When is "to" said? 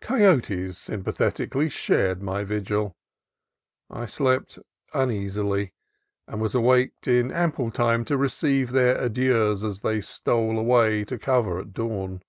8.06-8.16, 11.04-11.20